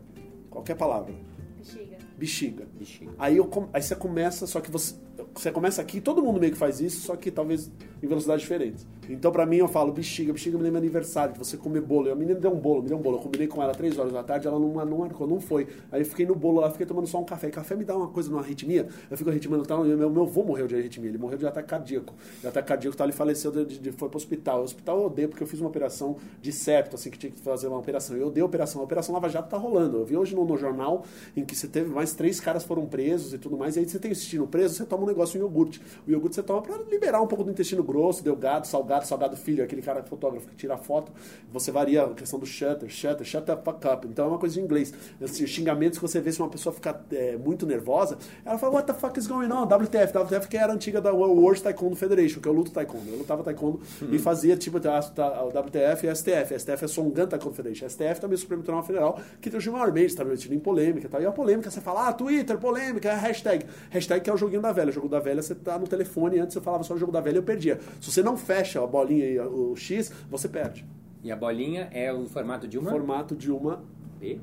qualquer 0.51 0.75
palavra, 0.75 1.11
Bexiga. 1.57 1.97
bexiga. 2.15 2.67
Bexiga. 2.77 3.11
Aí, 3.17 3.35
eu, 3.35 3.49
aí 3.73 3.81
você 3.81 3.95
começa, 3.95 4.45
só 4.45 4.61
que 4.61 4.69
você, 4.69 4.93
você 5.33 5.51
começa 5.51 5.81
aqui, 5.81 5.99
todo 5.99 6.21
mundo 6.21 6.39
meio 6.39 6.53
que 6.53 6.57
faz 6.59 6.79
isso, 6.79 7.01
só 7.01 7.15
que 7.15 7.31
talvez 7.31 7.71
em 8.01 8.07
velocidades 8.07 8.41
diferentes. 8.41 8.87
Então, 9.09 9.31
pra 9.31 9.43
mim, 9.45 9.57
eu 9.57 9.67
falo 9.67 9.91
bexiga, 9.91 10.31
bexiga 10.31 10.55
me 10.57 10.63
lembra 10.63 10.77
aniversário, 10.79 11.33
de 11.33 11.39
você 11.39 11.57
comer 11.57 11.81
bolo. 11.81 12.07
E 12.07 12.11
a 12.11 12.15
menina 12.15 12.39
deu 12.39 12.51
um 12.51 12.59
bolo, 12.59 12.83
me 12.83 12.89
deu 12.89 12.97
um 12.97 13.01
bolo. 13.01 13.17
Eu 13.17 13.21
combinei 13.21 13.47
com 13.47 13.61
ela 13.61 13.73
três 13.73 13.97
horas 13.97 14.13
da 14.13 14.21
tarde, 14.21 14.47
ela 14.47 14.59
não, 14.59 14.73
não 14.85 15.09
não 15.27 15.39
foi. 15.39 15.67
Aí 15.91 16.01
eu 16.01 16.05
fiquei 16.05 16.27
no 16.27 16.35
bolo 16.35 16.59
lá, 16.61 16.69
fiquei 16.69 16.85
tomando 16.85 17.07
só 17.07 17.19
um 17.19 17.23
café. 17.25 17.47
E 17.47 17.51
café 17.51 17.75
me 17.75 17.83
dá 17.83 17.97
uma 17.97 18.07
coisa, 18.07 18.29
uma 18.29 18.39
arritmia. 18.41 18.87
Eu 19.09 19.17
fico 19.17 19.29
arritmiando, 19.31 19.65
tal, 19.65 19.83
e 19.85 19.95
meu, 19.95 20.09
meu 20.11 20.23
avô 20.23 20.43
morreu 20.43 20.67
de 20.67 20.75
arritmia, 20.75 21.09
ele 21.09 21.17
morreu 21.17 21.39
de 21.39 21.47
ataque 21.47 21.67
cardíaco. 21.67 22.13
De 22.39 22.47
ataque 22.47 22.67
cardíaco, 22.67 22.95
tal, 22.95 23.07
ele 23.07 23.13
faleceu, 23.15 23.51
de, 23.51 23.79
de- 23.79 23.91
foi 23.91 24.09
pro 24.09 24.17
hospital. 24.17 24.61
O 24.61 24.63
hospital 24.63 24.99
eu 24.99 25.05
odeio 25.07 25.27
porque 25.29 25.41
eu 25.43 25.47
fiz 25.47 25.59
uma 25.59 25.69
operação 25.69 26.17
de 26.39 26.51
septo, 26.51 26.95
assim, 26.95 27.09
que 27.09 27.17
tinha 27.17 27.31
que 27.31 27.39
fazer 27.39 27.67
uma 27.67 27.79
operação. 27.79 28.15
Eu 28.15 28.27
odeio 28.27 28.45
a 28.45 28.47
operação. 28.47 28.79
A 28.79 28.83
operação 28.83 29.13
Lava 29.15 29.27
Jato 29.27 29.49
tá 29.49 29.57
rolando. 29.57 29.97
Eu 29.97 30.05
vi 30.05 30.15
hoje 30.15 30.35
no, 30.35 30.45
no 30.45 30.55
jornal 30.55 31.03
em 31.35 31.43
que 31.43 31.55
você 31.55 31.67
teve 31.67 31.89
mais 31.89 32.13
três 32.13 32.39
caras 32.39 32.63
foram 32.63 32.85
presos 32.85 33.33
e 33.33 33.39
tudo 33.39 33.57
mais. 33.57 33.75
E 33.75 33.79
aí 33.79 33.89
você 33.89 33.97
tem 33.97 34.11
o 34.11 34.13
intestino 34.13 34.45
preso, 34.45 34.75
você 34.75 34.85
toma 34.85 35.03
um 35.03 35.07
negócio, 35.07 35.39
um 35.39 35.43
iogurte. 35.43 35.81
O 36.07 36.11
iogurte 36.11 36.35
você 36.35 36.43
toma 36.43 36.61
pra 36.61 36.77
liberar 36.91 37.21
um 37.23 37.27
pouco 37.27 37.43
do 37.43 37.49
intestino 37.49 37.83
grosso, 37.91 38.23
delgado, 38.23 38.67
salgado, 38.67 39.05
salgado 39.07 39.35
filho, 39.35 39.63
aquele 39.63 39.81
cara 39.81 40.03
fotógrafo 40.03 40.47
que 40.47 40.55
tira 40.55 40.77
foto. 40.77 41.11
Você 41.51 41.71
varia 41.71 42.03
a 42.03 42.09
questão 42.13 42.39
do 42.39 42.45
shutter, 42.45 42.89
shutter, 42.89 43.25
shut 43.25 43.45
the 43.45 43.55
fuck 43.57 43.85
up. 43.87 44.07
Então 44.07 44.25
é 44.25 44.27
uma 44.29 44.37
coisa 44.37 44.55
de 44.55 44.61
inglês. 44.61 44.93
Assim, 45.21 45.45
xingamentos 45.47 45.97
que 45.97 46.01
você 46.01 46.19
vê 46.21 46.31
se 46.31 46.39
uma 46.39 46.49
pessoa 46.49 46.71
ficar 46.73 47.03
é, 47.11 47.35
muito 47.37 47.65
nervosa, 47.65 48.17
ela 48.45 48.57
fala, 48.57 48.73
what 48.75 48.87
the 48.87 48.93
fuck 48.93 49.17
is 49.19 49.27
going 49.27 49.51
on? 49.51 49.63
WTF, 49.65 50.13
WTF 50.17 50.47
que 50.47 50.57
era 50.57 50.71
a 50.71 50.75
antiga 50.75 51.01
da 51.01 51.11
World 51.13 51.61
Taekwondo 51.61 51.95
Federation, 51.95 52.39
que 52.39 52.47
eu 52.47 52.53
luto 52.53 52.71
Taekwondo. 52.71 53.09
Eu 53.09 53.17
lutava 53.17 53.43
Taekwondo 53.43 53.79
e 54.11 54.19
fazia 54.19 54.55
tipo 54.55 54.77
a, 54.87 54.99
a- 55.23 55.43
o 55.45 55.49
WTF 55.49 56.05
e 56.05 56.09
a 56.09 56.15
STF. 56.15 56.53
A 56.53 56.59
STF 56.59 56.85
é 56.85 56.87
Songan 56.87 57.27
Taekwondo 57.27 57.55
Federation. 57.55 57.85
A 57.85 57.89
STF 57.89 58.19
também 58.21 58.33
é 58.35 58.37
o 58.37 58.39
Supremo 58.39 58.61
Tribunal 58.63 58.85
Federal, 58.85 59.19
que 59.41 59.49
tem 59.49 59.57
o 59.57 59.61
Gilmar 59.61 59.91
Mendes, 59.91 60.15
tá 60.15 60.23
metido 60.23 60.53
em 60.53 60.59
polêmica 60.59 61.07
e 61.07 61.09
tal. 61.09 61.21
E 61.21 61.25
a 61.25 61.31
polêmica, 61.31 61.69
você 61.71 61.81
fala, 61.81 62.07
ah, 62.09 62.13
Twitter, 62.13 62.57
polêmica, 62.57 63.13
hashtag. 63.15 63.65
Hashtag 63.89 64.21
que 64.23 64.29
é 64.29 64.33
o 64.33 64.37
joguinho 64.37 64.61
da 64.61 64.71
velha. 64.71 64.89
O 64.89 64.93
jogo 64.93 65.07
da 65.07 65.19
velha, 65.19 65.41
você 65.41 65.55
tá 65.55 65.77
no 65.79 65.87
telefone, 65.87 66.39
antes 66.39 66.55
eu 66.55 66.61
falava 66.61 66.83
só 66.83 66.93
o 66.93 66.97
jogo 66.97 67.11
da 67.11 67.21
velha 67.21 67.37
eu 67.37 67.43
perdia. 67.43 67.78
Se 67.99 68.11
você 68.11 68.21
não 68.21 68.37
fecha 68.37 68.83
a 68.83 68.87
bolinha 68.87 69.25
e 69.25 69.39
o 69.39 69.75
X, 69.75 70.11
você 70.29 70.47
perde. 70.47 70.85
E 71.23 71.31
a 71.31 71.35
bolinha 71.35 71.89
é 71.91 72.11
o 72.13 72.27
formato 72.27 72.67
de 72.67 72.77
uma... 72.77 72.89
Formato 72.89 73.35
de 73.35 73.51
uma 73.51 73.83
B? 74.19 74.39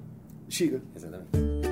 bexiga. 0.46 0.80
Exatamente. 0.94 1.65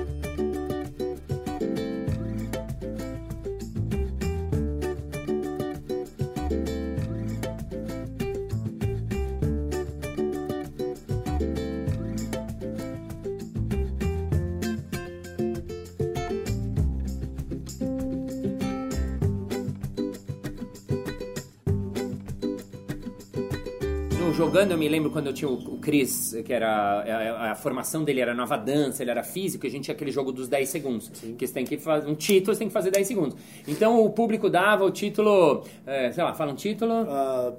Jogando, 24.33 24.71
eu 24.71 24.77
me 24.77 24.87
lembro 24.87 25.09
quando 25.11 25.27
eu 25.27 25.33
tinha 25.33 25.49
o, 25.49 25.53
o 25.53 25.77
Chris, 25.77 26.35
que 26.45 26.51
era. 26.51 27.01
A, 27.01 27.51
a 27.51 27.55
formação 27.55 28.03
dele 28.03 28.21
era 28.21 28.33
nova 28.33 28.57
dança, 28.57 29.03
ele 29.03 29.11
era 29.11 29.23
físico, 29.23 29.65
e 29.65 29.67
a 29.67 29.71
gente 29.71 29.85
tinha 29.85 29.95
aquele 29.95 30.11
jogo 30.11 30.31
dos 30.31 30.47
10 30.47 30.67
segundos. 30.67 31.09
Que 31.37 31.47
você 31.47 31.53
tem 31.53 31.65
que 31.65 31.77
fazer. 31.77 32.07
Um 32.07 32.15
título, 32.15 32.53
você 32.53 32.59
tem 32.59 32.67
que 32.67 32.73
fazer 32.73 32.91
10 32.91 33.07
segundos. 33.07 33.37
Então 33.67 34.03
o 34.03 34.09
público 34.09 34.49
dava 34.49 34.83
o 34.83 34.91
título. 34.91 35.63
é, 35.85 36.11
sei 36.11 36.23
lá, 36.23 36.33
fala 36.33 36.51
um 36.51 36.55
título. 36.55 36.93
Ah, 36.93 37.53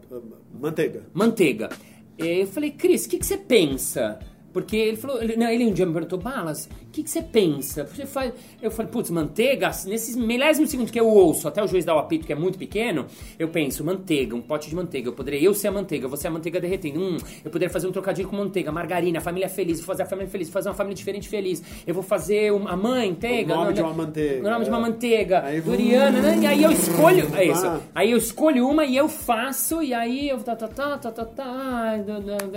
manteiga. 0.61 1.02
Manteiga. 1.12 1.70
E 2.18 2.40
eu 2.40 2.46
falei, 2.46 2.70
Cris, 2.70 3.04
o 3.04 3.08
que, 3.11 3.18
que 3.18 3.26
você 3.26 3.37
pensa? 3.37 4.18
Porque 4.56 4.75
ele 4.75 4.96
falou, 4.96 5.22
ele, 5.22 5.36
não, 5.36 5.50
ele 5.50 5.66
um 5.66 5.70
dia 5.75 5.84
me 5.84 5.92
perguntou, 5.92 6.18
Balas, 6.18 6.64
o 6.64 6.90
que, 6.90 7.02
que 7.02 7.10
você 7.10 7.20
pensa? 7.20 7.84
Você 7.84 8.06
faz... 8.06 8.32
Eu 8.62 8.70
falei, 8.70 8.90
putz, 8.90 9.10
manteiga, 9.10 9.70
nesses 9.84 10.16
milésimos 10.16 10.70
segundos 10.70 10.90
que 10.90 10.98
eu 10.98 11.06
ouço, 11.06 11.46
até 11.46 11.62
o 11.62 11.66
juiz 11.66 11.84
dar 11.84 11.94
o 11.94 11.98
apito, 11.98 12.26
que 12.26 12.32
é 12.32 12.34
muito 12.34 12.56
pequeno, 12.58 13.04
eu 13.38 13.48
penso, 13.48 13.84
manteiga, 13.84 14.34
um 14.34 14.40
pote 14.40 14.70
de 14.70 14.75
manteiga, 14.75 15.10
eu 15.10 15.12
poderia 15.12 15.42
eu 15.42 15.52
ser 15.52 15.68
a 15.68 15.72
manteiga, 15.72 16.08
você 16.08 16.26
é 16.26 16.30
a 16.30 16.32
manteiga 16.32 16.58
derretendo, 16.58 16.98
hum, 16.98 17.18
eu 17.44 17.50
poderia 17.50 17.70
fazer 17.70 17.86
um 17.86 17.92
trocadilho 17.92 18.30
com 18.30 18.34
manteiga, 18.36 18.72
margarina, 18.72 19.20
família 19.20 19.46
feliz, 19.46 19.76
vou 19.78 19.88
fazer 19.88 20.04
a 20.04 20.06
família 20.06 20.30
feliz, 20.30 20.48
vou 20.48 20.54
fazer 20.54 20.70
uma 20.70 20.75
família 20.75 20.96
diferente 20.96 21.28
feliz, 21.28 21.62
eu 21.86 21.92
vou 21.92 22.02
fazer 22.02 22.50
um- 22.50 22.66
a 22.66 22.75
manteiga... 22.78 23.52
O 23.52 23.56
nome 23.58 23.66
não, 23.66 23.72
de 23.75 23.82
uma 23.82 23.92
manteiga, 23.92 24.40
O 24.48 24.50
nome 24.50 24.64
de 24.64 24.70
uma 24.70 24.78
é. 24.78 24.80
manteiga, 24.80 25.42
Aí, 25.44 25.60
Doriana, 25.60 26.22
né? 26.22 26.38
e 26.40 26.46
aí 26.46 26.62
eu 26.62 26.72
escolho, 26.72 27.28
é 27.36 27.44
isso, 27.44 27.66
Ah. 27.66 27.80
Aí 27.94 28.10
eu 28.10 28.16
escolho 28.16 28.66
uma 28.66 28.86
e 28.86 28.96
eu 28.96 29.06
faço, 29.06 29.82
e 29.82 29.92
aí 29.92 30.30
eu 30.30 30.38
tá, 30.38 30.56
tá, 30.56 30.66
tá, 30.66 30.96
tá, 30.96 31.12
tá, 31.12 31.25
tá, 31.26 31.94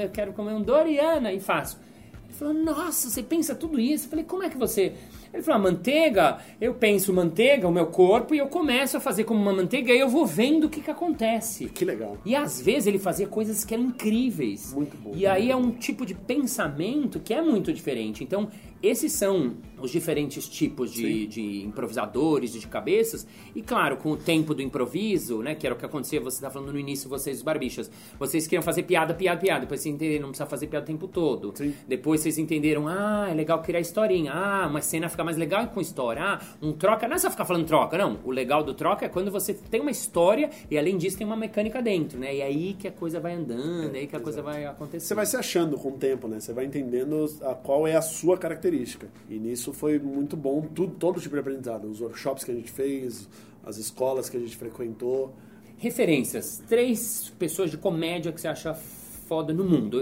eu 0.01 0.09
quero 0.13 0.31
comer 0.31 0.53
um 0.53 0.61
Doriana 0.61 1.33
e 1.33 1.41
faço. 1.41 1.88
Ele 2.29 2.37
falou, 2.37 2.53
nossa, 2.53 3.09
você 3.09 3.23
pensa 3.23 3.55
tudo 3.55 3.79
isso? 3.79 4.05
Eu 4.05 4.09
falei, 4.11 4.23
como 4.23 4.43
é 4.43 4.49
que 4.49 4.57
você. 4.57 4.93
Ele 5.33 5.41
falou, 5.41 5.59
a 5.59 5.63
manteiga, 5.63 6.37
eu 6.61 6.75
penso 6.75 7.11
manteiga, 7.11 7.67
o 7.67 7.71
meu 7.71 7.87
corpo, 7.87 8.35
e 8.35 8.37
eu 8.37 8.47
começo 8.47 8.97
a 8.97 8.99
fazer 8.99 9.23
como 9.23 9.41
uma 9.41 9.51
manteiga, 9.51 9.91
e 9.91 9.99
eu 9.99 10.07
vou 10.07 10.27
vendo 10.27 10.65
o 10.65 10.69
que, 10.69 10.79
que 10.79 10.91
acontece. 10.91 11.65
Que 11.69 11.83
legal. 11.83 12.17
E 12.23 12.35
às 12.35 12.61
vezes 12.61 12.85
ele 12.85 12.99
fazia 12.99 13.27
coisas 13.27 13.65
que 13.65 13.73
eram 13.73 13.85
incríveis. 13.85 14.73
Muito 14.73 14.95
bom. 14.95 15.11
E 15.15 15.25
aí 15.25 15.49
é 15.49 15.55
um 15.55 15.71
tipo 15.71 16.05
de 16.05 16.13
pensamento 16.13 17.19
que 17.19 17.33
é 17.33 17.41
muito 17.41 17.73
diferente. 17.73 18.23
Então, 18.23 18.49
esses 18.81 19.11
são 19.11 19.55
os 19.81 19.91
diferentes 19.91 20.47
tipos 20.47 20.91
de, 20.91 21.27
de 21.27 21.63
improvisadores, 21.63 22.51
de 22.51 22.67
cabeças. 22.67 23.25
E 23.55 23.61
claro, 23.61 23.97
com 23.97 24.11
o 24.11 24.17
tempo 24.17 24.53
do 24.53 24.61
improviso, 24.61 25.41
né? 25.41 25.55
Que 25.55 25.65
era 25.65 25.75
o 25.75 25.77
que 25.77 25.85
acontecia, 25.85 26.19
você 26.19 26.41
tá 26.41 26.49
falando 26.49 26.73
no 26.73 26.79
início, 26.79 27.09
vocês, 27.09 27.37
os 27.37 27.43
barbichas. 27.43 27.89
Vocês 28.17 28.45
queriam 28.47 28.63
fazer 28.63 28.83
piada, 28.83 29.13
piada, 29.13 29.39
piada. 29.39 29.61
Depois 29.61 29.81
vocês 29.81 29.93
entenderam, 29.93 30.23
não 30.23 30.29
precisa 30.29 30.49
fazer 30.49 30.67
piada 30.67 30.83
o 30.83 30.87
tempo 30.87 31.07
todo. 31.07 31.53
Sim. 31.55 31.73
Depois 31.87 32.21
vocês 32.21 32.37
entenderam, 32.37 32.87
ah, 32.87 33.27
é 33.29 33.33
legal 33.33 33.61
criar 33.61 33.79
historinha. 33.79 34.31
Ah, 34.33 34.67
uma 34.67 34.81
cena 34.81 35.09
fica 35.09 35.23
mais 35.23 35.37
legal 35.37 35.67
com 35.67 35.81
história. 35.81 36.21
Ah, 36.21 36.41
um 36.61 36.73
troca, 36.73 37.07
não 37.07 37.15
é 37.15 37.19
só 37.19 37.29
ficar 37.29 37.45
falando 37.45 37.65
troca, 37.65 37.97
não. 37.97 38.19
O 38.23 38.31
legal 38.31 38.63
do 38.63 38.73
troca 38.73 39.05
é 39.05 39.09
quando 39.09 39.31
você 39.31 39.53
tem 39.53 39.81
uma 39.81 39.91
história 39.91 40.49
e 40.69 40.77
além 40.77 40.97
disso 40.97 41.17
tem 41.17 41.25
uma 41.25 41.35
mecânica 41.35 41.81
dentro, 41.81 42.19
né? 42.19 42.35
E 42.35 42.41
é 42.41 42.45
aí 42.45 42.73
que 42.73 42.87
a 42.87 42.91
coisa 42.91 43.19
vai 43.19 43.33
andando, 43.33 43.95
é 43.95 43.99
aí 43.99 44.07
que 44.07 44.15
a 44.15 44.19
coisa 44.19 44.41
vai 44.41 44.65
acontecer. 44.65 45.05
Você 45.05 45.15
vai 45.15 45.25
se 45.25 45.37
achando 45.37 45.77
com 45.77 45.89
o 45.89 45.97
tempo, 45.97 46.27
né? 46.27 46.39
Você 46.39 46.53
vai 46.53 46.65
entendendo 46.65 47.25
a, 47.41 47.55
qual 47.55 47.87
é 47.87 47.95
a 47.95 48.01
sua 48.01 48.37
característica. 48.37 49.07
E 49.29 49.37
nisso 49.39 49.68
foi 49.73 49.99
muito 49.99 50.35
bom, 50.37 50.61
tudo, 50.73 50.93
todo 50.95 51.19
tipo 51.19 51.35
de 51.35 51.39
aprendizado. 51.41 51.85
Os 51.89 52.01
workshops 52.01 52.43
que 52.43 52.51
a 52.51 52.55
gente 52.55 52.71
fez, 52.71 53.27
as 53.63 53.77
escolas 53.77 54.29
que 54.29 54.37
a 54.37 54.39
gente 54.39 54.55
frequentou. 54.57 55.33
Referências. 55.77 56.61
Três 56.67 57.31
pessoas 57.39 57.71
de 57.71 57.77
comédia 57.77 58.31
que 58.31 58.39
você 58.41 58.47
acha 58.47 58.73
foda 58.73 59.53
no 59.53 59.63
mundo. 59.63 59.97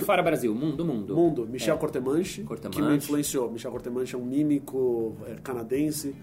Fora 0.00 0.22
Brasil, 0.22 0.54
mundo, 0.54 0.84
mundo. 0.84 1.14
Mundo, 1.14 1.46
Michel 1.46 1.76
É. 1.76 1.78
Cortemanche, 1.78 2.42
Cortemanche. 2.42 2.80
que 2.82 2.88
me 2.88 2.96
influenciou. 2.96 3.50
Michel 3.50 3.70
Cortemanche 3.70 4.14
é 4.14 4.18
um 4.18 4.24
mímico 4.24 5.14
é, 5.26 5.34
canadense. 5.42 6.14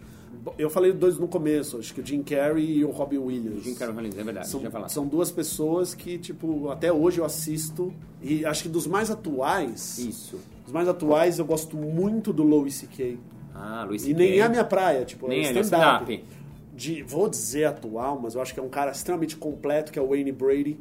Eu 0.57 0.69
falei 0.69 0.91
dois 0.93 1.17
no 1.17 1.27
começo, 1.27 1.77
acho 1.77 1.93
que 1.93 2.01
o 2.01 2.05
Jim 2.05 2.21
Carrey 2.23 2.77
e 2.79 2.85
o 2.85 2.89
Robin 2.91 3.17
Williams. 3.17 3.63
Jim 3.63 3.73
Carrey 3.75 3.93
Rollins, 3.93 4.17
é 4.17 4.23
verdade, 4.23 4.47
São, 4.47 4.61
já 4.61 4.69
falar. 4.71 4.87
são 4.89 5.05
duas 5.07 5.31
pessoas 5.31 5.93
que, 5.93 6.17
tipo, 6.17 6.69
até 6.69 6.91
hoje 6.91 7.19
eu 7.19 7.25
assisto. 7.25 7.93
E 8.21 8.45
acho 8.45 8.63
que 8.63 8.69
dos 8.69 8.87
mais 8.87 9.09
atuais, 9.11 9.97
Isso. 9.99 10.37
Os 10.67 10.71
mais 10.71 10.87
atuais 10.87 11.39
eu 11.39 11.45
gosto 11.45 11.75
muito 11.75 12.31
do 12.31 12.43
Louis 12.43 12.73
C.K. 12.75 13.17
Ah, 13.55 13.83
Luiz 13.87 14.05
E 14.05 14.13
nem 14.13 14.37
é 14.37 14.43
a 14.43 14.49
minha 14.49 14.63
praia, 14.63 15.03
tipo, 15.03 15.27
Nem 15.27 15.39
é 15.39 15.47
é 15.47 15.59
stand-up. 15.61 16.03
stand-up. 16.13 16.23
De, 16.75 17.01
vou 17.01 17.27
dizer 17.27 17.63
atual, 17.65 18.19
mas 18.21 18.35
eu 18.35 18.41
acho 18.41 18.53
que 18.53 18.59
é 18.59 18.63
um 18.63 18.69
cara 18.69 18.91
extremamente 18.91 19.35
completo, 19.35 19.91
que 19.91 19.97
é 19.97 20.01
o 20.01 20.09
Wayne 20.09 20.31
Brady, 20.31 20.77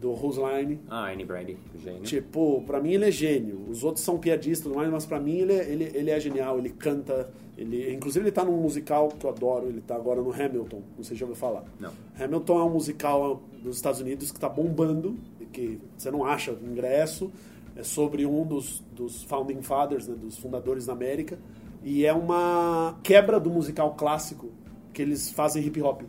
do 0.00 0.12
Roseline. 0.12 0.78
Ah, 0.88 1.10
Annie 1.12 1.24
Brady, 1.26 1.56
gênio. 1.82 2.02
Tipo, 2.02 2.62
pra 2.64 2.80
mim 2.80 2.92
ele 2.92 3.06
é 3.06 3.10
gênio. 3.10 3.60
Os 3.68 3.82
outros 3.82 4.04
são 4.04 4.18
piadistas 4.18 4.64
tudo 4.64 4.76
mais, 4.76 4.88
mas 4.90 5.04
pra 5.06 5.18
mim 5.18 5.38
ele, 5.38 5.52
é- 5.52 5.68
ele, 5.68 5.90
ele 5.94 6.10
é 6.10 6.20
genial, 6.20 6.58
ele 6.58 6.70
canta. 6.70 7.30
Ele, 7.58 7.92
inclusive 7.92 8.24
ele 8.24 8.32
tá 8.32 8.44
num 8.44 8.56
musical 8.56 9.08
que 9.08 9.24
eu 9.26 9.30
adoro, 9.30 9.68
ele 9.68 9.80
tá 9.80 9.94
agora 9.96 10.20
no 10.22 10.32
Hamilton, 10.32 10.82
não 10.96 11.04
sei 11.04 11.14
se 11.16 11.20
já 11.20 11.26
ouviu 11.26 11.36
falar. 11.38 11.64
Não. 11.78 11.90
Hamilton 12.18 12.58
é 12.60 12.64
um 12.64 12.70
musical 12.70 13.42
dos 13.62 13.76
Estados 13.76 14.00
Unidos 14.00 14.30
que 14.32 14.38
tá 14.40 14.48
bombando, 14.48 15.16
que 15.52 15.78
você 15.96 16.10
não 16.10 16.24
acha 16.24 16.52
ingresso. 16.62 17.30
É 17.76 17.82
sobre 17.82 18.26
um 18.26 18.44
dos, 18.44 18.80
dos 18.92 19.22
Founding 19.24 19.62
Fathers, 19.62 20.06
né, 20.06 20.14
dos 20.14 20.38
fundadores 20.38 20.86
da 20.86 20.92
América. 20.92 21.38
E 21.82 22.04
é 22.04 22.12
uma 22.12 22.98
quebra 23.02 23.40
do 23.40 23.50
musical 23.50 23.94
clássico 23.94 24.50
que 24.92 25.02
eles 25.02 25.30
fazem 25.30 25.64
hip 25.64 25.80
hop. 25.82 26.02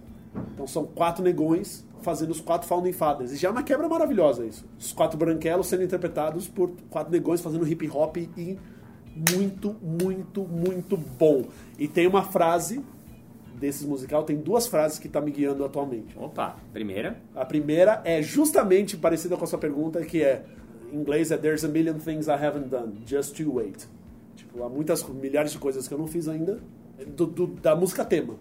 Então 0.53 0.67
são 0.67 0.85
quatro 0.85 1.23
negões 1.23 1.85
fazendo 2.01 2.31
os 2.31 2.41
quatro 2.41 2.67
Founding 2.67 2.91
Fathers. 2.91 3.31
E 3.31 3.37
já 3.37 3.47
é 3.47 3.51
uma 3.51 3.63
quebra 3.63 3.87
maravilhosa 3.87 4.45
isso. 4.45 4.65
Os 4.77 4.91
quatro 4.91 5.17
branquelos 5.17 5.67
sendo 5.67 5.83
interpretados 5.83 6.47
por 6.47 6.71
quatro 6.89 7.11
negões 7.11 7.41
fazendo 7.41 7.67
hip 7.67 7.89
hop 7.89 8.17
e 8.17 8.59
muito, 9.31 9.75
muito, 9.81 10.43
muito 10.43 10.97
bom. 10.97 11.45
E 11.79 11.87
tem 11.87 12.07
uma 12.07 12.23
frase 12.23 12.83
desse 13.55 13.85
musical, 13.85 14.23
tem 14.23 14.37
duas 14.37 14.67
frases 14.67 14.99
que 14.99 15.07
tá 15.07 15.21
me 15.21 15.31
guiando 15.31 15.63
atualmente. 15.63 16.17
Opa, 16.17 16.57
primeira. 16.73 17.21
A 17.33 17.45
primeira 17.45 18.01
é 18.03 18.21
justamente 18.21 18.97
parecida 18.97 19.37
com 19.37 19.43
a 19.43 19.47
sua 19.47 19.59
pergunta, 19.59 20.03
que 20.03 20.21
é 20.21 20.43
em 20.93 20.99
inglês 20.99 21.31
é 21.31 21.37
There's 21.37 21.63
a 21.63 21.67
million 21.67 21.95
things 21.99 22.27
I 22.27 22.33
haven't 22.33 22.69
done, 22.69 23.01
just 23.05 23.39
you 23.39 23.53
wait. 23.55 23.87
Tipo, 24.35 24.63
há 24.63 24.69
muitas 24.69 25.03
milhares 25.07 25.51
de 25.51 25.57
coisas 25.57 25.87
que 25.87 25.93
eu 25.93 25.97
não 25.97 26.07
fiz 26.07 26.27
ainda 26.27 26.59
do- 27.15 27.25
do- 27.25 27.47
da 27.47 27.75
música 27.75 28.05
tema, 28.05 28.35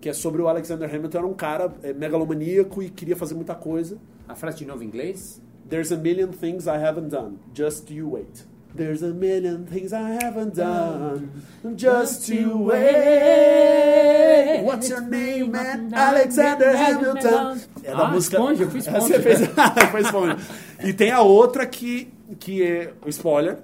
que 0.00 0.08
é 0.08 0.12
sobre 0.12 0.40
o 0.40 0.48
Alexander 0.48 0.88
Hamilton, 0.92 1.18
era 1.18 1.26
um 1.26 1.34
cara 1.34 1.72
é, 1.82 1.92
megalomaníaco 1.92 2.82
e 2.82 2.88
queria 2.90 3.16
fazer 3.16 3.34
muita 3.34 3.54
coisa. 3.54 3.98
A 4.28 4.34
frase 4.34 4.58
de 4.58 4.66
novo 4.66 4.82
em 4.82 4.86
inglês. 4.86 5.40
There's 5.68 5.90
a 5.92 5.96
million 5.96 6.28
things 6.28 6.66
I 6.66 6.76
haven't 6.82 7.08
done, 7.10 7.38
just 7.54 7.90
you 7.90 8.10
wait. 8.12 8.46
There's 8.76 9.02
a 9.02 9.08
million 9.12 9.64
things 9.64 9.92
I 9.92 10.18
haven't 10.22 10.54
done, 10.54 11.28
just 11.76 12.28
you 12.28 12.66
wait. 12.66 14.62
What's 14.64 14.88
your 14.88 15.00
name, 15.00 15.50
man? 15.50 15.90
Alexander 15.94 16.76
Hamilton. 16.76 17.56
É 17.82 17.92
da 17.92 18.08
Ah, 18.08 18.10
música. 18.10 18.36
Esponja, 18.36 18.62
eu 18.64 18.70
fui 18.70 18.80
esponja. 18.80 19.00
Você 19.00 19.18
fez, 19.20 19.38
foi 19.90 20.00
esponja. 20.02 20.36
E 20.84 20.92
tem 20.92 21.10
a 21.10 21.20
outra 21.20 21.66
que, 21.66 22.12
que 22.38 22.62
é 22.62 22.92
o 23.04 23.08
spoiler, 23.08 23.58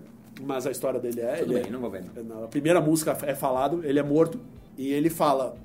mas 0.44 0.66
a 0.66 0.70
história 0.70 0.98
dele 0.98 1.20
é. 1.20 1.36
Tudo 1.36 1.52
ele 1.52 1.60
bem, 1.60 1.68
é- 1.68 1.72
não 1.72 1.80
vou 1.80 1.90
ver. 1.90 2.04
Na 2.24 2.46
primeira 2.48 2.80
música 2.80 3.16
é 3.22 3.34
falado, 3.34 3.80
ele 3.84 3.98
é 3.98 4.02
morto 4.02 4.38
e 4.76 4.90
ele 4.92 5.10
fala: 5.10 5.56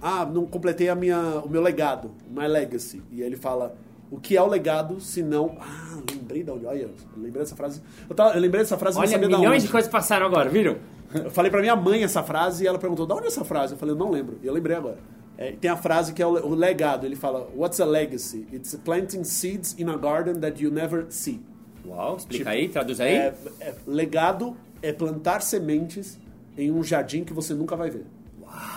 "Ah, 0.00 0.24
não 0.24 0.46
completei 0.46 0.88
a 0.88 0.94
minha 0.94 1.18
o 1.44 1.48
meu 1.48 1.62
legado, 1.62 2.10
my 2.30 2.46
legacy". 2.46 3.02
E 3.12 3.22
ele 3.22 3.36
fala: 3.36 3.74
"O 4.10 4.18
que 4.18 4.36
é 4.36 4.42
o 4.42 4.46
legado 4.46 5.00
se 5.00 5.22
não 5.22 5.56
Ah, 5.60 5.98
lembrei 6.10 6.42
da 6.42 6.52
onde, 6.54 6.66
olha, 6.66 6.82
eu 6.82 6.90
lembrei 7.16 7.42
dessa 7.42 7.54
frase. 7.56 7.80
Eu, 8.08 8.14
tava, 8.14 8.34
eu 8.34 8.40
lembrei 8.40 8.62
dessa 8.62 8.76
frase, 8.78 8.98
Olha, 8.98 9.06
não 9.06 9.22
sabia 9.22 9.38
milhões 9.38 9.62
de 9.62 9.68
coisas 9.68 9.90
passaram 9.90 10.26
agora, 10.26 10.48
viram? 10.48 10.76
Eu 11.14 11.30
falei 11.30 11.50
pra 11.50 11.60
minha 11.60 11.76
mãe 11.76 12.02
essa 12.02 12.22
frase 12.22 12.64
e 12.64 12.66
ela 12.66 12.78
perguntou: 12.78 13.06
"Da 13.06 13.14
onde 13.14 13.24
é 13.26 13.28
essa 13.28 13.44
frase?". 13.44 13.74
Eu 13.74 13.78
falei: 13.78 13.94
"Eu 13.94 13.98
não 13.98 14.10
lembro". 14.10 14.38
E 14.42 14.46
eu 14.46 14.52
lembrei 14.52 14.76
agora. 14.76 14.98
É, 15.36 15.52
tem 15.52 15.70
a 15.70 15.76
frase 15.76 16.12
que 16.12 16.22
é 16.22 16.26
o, 16.26 16.30
o 16.46 16.54
legado. 16.54 17.06
Ele 17.06 17.16
fala: 17.16 17.48
"What's 17.56 17.80
a 17.80 17.84
legacy? 17.84 18.46
It's 18.52 18.74
planting 18.84 19.24
seeds 19.24 19.74
in 19.78 19.88
a 19.88 19.96
garden 19.96 20.34
that 20.40 20.62
you 20.62 20.70
never 20.70 21.06
see". 21.08 21.40
Uau, 21.86 22.16
explica 22.16 22.38
Tipo, 22.44 22.50
aí, 22.50 22.68
traduz 22.68 23.00
aí. 23.00 23.14
É, 23.14 23.34
é- 23.60 23.74
legado 23.86 24.56
é 24.80 24.92
plantar 24.92 25.40
sementes 25.42 26.18
em 26.56 26.70
um 26.70 26.82
jardim 26.82 27.24
que 27.24 27.32
você 27.32 27.52
nunca 27.54 27.74
vai 27.76 27.90
ver. 27.90 28.04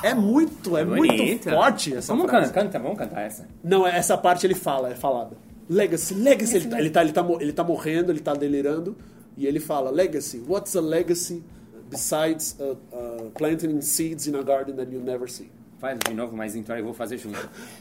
É 0.01 0.13
muito, 0.13 0.75
é 0.75 0.83
muito 0.83 1.43
forte 1.49 1.93
essa 1.95 2.11
Vamos 2.11 2.29
frase. 2.29 2.47
cantar, 2.51 2.63
canta, 2.63 2.79
vamos 2.79 2.97
cantar 2.97 3.21
essa. 3.21 3.47
Não, 3.63 3.85
essa 3.85 4.17
parte 4.17 4.45
ele 4.47 4.55
fala, 4.55 4.89
é 4.89 4.95
falada. 4.95 5.37
Legacy, 5.69 6.15
legacy. 6.15 6.55
Ele 6.55 6.67
tá, 6.67 6.79
ele, 6.79 6.89
tá, 6.89 7.01
ele, 7.03 7.13
tá, 7.13 7.25
ele 7.39 7.53
tá 7.53 7.63
morrendo, 7.63 8.11
ele 8.11 8.19
tá 8.19 8.33
delirando. 8.33 8.97
E 9.37 9.45
ele 9.45 9.59
fala, 9.59 9.91
legacy, 9.91 10.43
what's 10.47 10.75
a 10.75 10.81
legacy 10.81 11.43
besides 11.91 12.57
uh, 12.59 12.75
uh, 12.91 13.29
planting 13.37 13.79
seeds 13.81 14.25
in 14.27 14.35
a 14.35 14.41
garden 14.41 14.75
that 14.77 14.91
you 14.91 14.99
never 14.99 15.29
see? 15.29 15.51
Faz 15.79 15.97
de 16.07 16.13
novo, 16.13 16.35
mas 16.35 16.55
então 16.55 16.75
eu 16.77 16.83
vou 16.83 16.93
fazer 16.93 17.17
junto. 17.17 17.37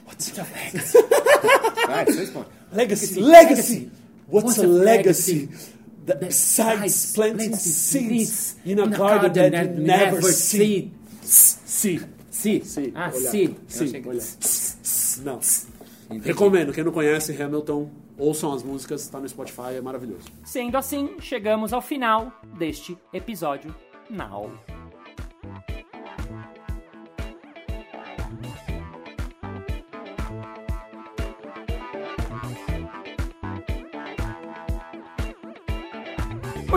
What's 0.07 0.33
a 0.39 0.43
legacy? 0.43 0.99
Vai, 1.87 2.05
você 2.05 2.21
responde. 2.21 2.47
Legacy, 2.73 3.21
Legacy. 3.21 3.21
legacy. 3.23 3.91
What's, 4.29 4.59
a 4.59 4.67
legacy? 4.67 5.49
That 6.07 6.25
besides 6.25 7.13
planting 7.15 7.55
seeds 7.57 8.57
in 8.65 8.79
a 8.81 8.87
garden 8.87 9.33
that 9.51 9.75
you 9.75 9.81
never 9.81 10.23
see. 10.33 10.93
See. 11.23 12.01
Si, 12.31 12.93
Ah, 12.95 13.11
que- 13.11 13.57
olhar. 14.07 14.23
Não. 15.25 15.41
Entendi. 16.11 16.29
Recomendo. 16.29 16.73
Quem 16.73 16.85
não 16.85 16.93
conhece 16.93 17.41
Hamilton, 17.43 17.91
ouçam 18.19 18.53
as 18.53 18.63
músicas, 18.63 19.09
tá 19.09 19.19
no 19.19 19.29
Spotify, 19.29 19.75
é 19.79 19.81
maravilhoso. 19.81 20.27
Sendo 20.45 20.77
assim, 20.77 21.17
chegamos 21.19 21.73
ao 21.73 21.81
final 21.81 22.31
deste 22.59 22.97
episódio 23.13 23.75
Now. 24.11 24.53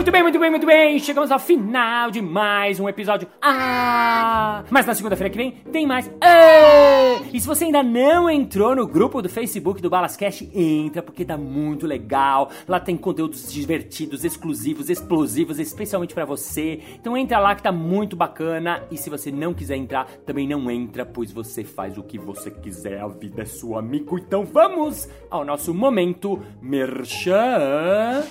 Muito 0.00 0.10
bem, 0.10 0.22
muito 0.22 0.38
bem, 0.38 0.50
muito 0.50 0.66
bem. 0.66 0.98
Chegamos 0.98 1.30
ao 1.30 1.38
final 1.38 2.10
de 2.10 2.22
mais 2.22 2.80
um 2.80 2.88
episódio. 2.88 3.28
Ah! 3.38 4.64
Mas 4.70 4.86
na 4.86 4.94
segunda-feira 4.94 5.28
que 5.28 5.36
vem 5.36 5.50
tem 5.70 5.86
mais. 5.86 6.10
Ah! 6.22 7.20
E 7.30 7.38
se 7.38 7.46
você 7.46 7.66
ainda 7.66 7.82
não 7.82 8.30
entrou 8.30 8.74
no 8.74 8.86
grupo 8.86 9.20
do 9.20 9.28
Facebook 9.28 9.82
do 9.82 9.90
Balascast, 9.90 10.50
entra 10.54 11.02
porque 11.02 11.22
tá 11.22 11.36
muito 11.36 11.86
legal. 11.86 12.50
Lá 12.66 12.80
tem 12.80 12.96
conteúdos 12.96 13.52
divertidos, 13.52 14.24
exclusivos, 14.24 14.88
explosivos, 14.88 15.58
especialmente 15.58 16.14
pra 16.14 16.24
você. 16.24 16.80
Então 16.94 17.14
entra 17.14 17.38
lá 17.38 17.54
que 17.54 17.62
tá 17.62 17.70
muito 17.70 18.16
bacana. 18.16 18.82
E 18.90 18.96
se 18.96 19.10
você 19.10 19.30
não 19.30 19.52
quiser 19.52 19.76
entrar, 19.76 20.06
também 20.24 20.48
não 20.48 20.70
entra, 20.70 21.04
pois 21.04 21.30
você 21.30 21.62
faz 21.62 21.98
o 21.98 22.02
que 22.02 22.16
você 22.16 22.50
quiser. 22.50 23.02
A 23.02 23.06
vida 23.06 23.42
é 23.42 23.44
sua, 23.44 23.80
amigo. 23.80 24.18
Então 24.18 24.46
vamos 24.46 25.10
ao 25.30 25.44
nosso 25.44 25.74
momento 25.74 26.40
merchan. 26.62 28.24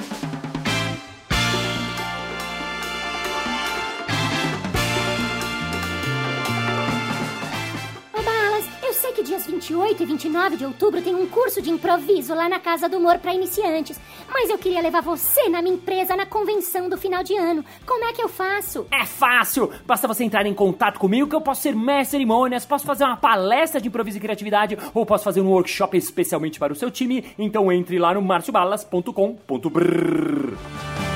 28 9.60 9.60
28 9.60 10.04
e 10.04 10.06
29 10.06 10.58
de 10.58 10.66
outubro 10.66 11.02
tem 11.02 11.14
um 11.14 11.28
curso 11.28 11.62
de 11.62 11.70
improviso 11.70 12.34
lá 12.34 12.48
na 12.48 12.60
Casa 12.60 12.88
do 12.88 12.98
Humor 12.98 13.20
para 13.20 13.34
iniciantes. 13.34 14.00
Mas 14.32 14.50
eu 14.50 14.58
queria 14.58 14.82
levar 14.82 15.02
você 15.02 15.50
na 15.50 15.62
minha 15.62 15.76
empresa 15.76 16.16
na 16.16 16.26
convenção 16.26 16.88
do 16.88 16.98
final 16.98 17.24
de 17.24 17.36
ano. 17.36 17.64
Como 17.86 18.06
é 18.06 18.14
que 18.14 18.22
eu 18.22 18.30
faço? 18.30 18.88
É 18.90 19.06
fácil! 19.06 19.70
Basta 19.86 20.08
você 20.08 20.24
entrar 20.24 20.46
em 20.46 20.54
contato 20.54 21.00
comigo 21.00 21.28
que 21.28 21.36
eu 21.36 21.42
posso 21.42 21.62
ser 21.62 21.76
mestre 21.76 22.20
cerimônias, 22.20 22.66
posso 22.66 22.86
fazer 22.86 23.04
uma 23.04 23.18
palestra 23.18 23.82
de 23.82 23.90
improviso 23.90 24.18
e 24.18 24.22
criatividade 24.22 24.78
ou 24.94 25.06
posso 25.06 25.24
fazer 25.24 25.42
um 25.42 25.50
workshop 25.50 25.98
especialmente 25.98 26.58
para 26.58 26.74
o 26.74 26.76
seu 26.76 26.90
time. 26.90 27.26
Então 27.38 27.72
entre 27.72 28.00
lá 28.00 28.14
no 28.14 28.22
marciobalas.com.br. 28.22 31.09